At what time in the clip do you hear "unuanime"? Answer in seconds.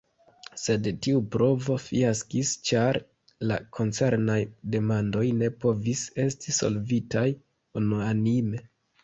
7.83-8.67